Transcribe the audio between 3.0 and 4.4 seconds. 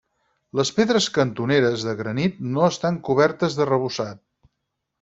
cobertes d'arrebossat.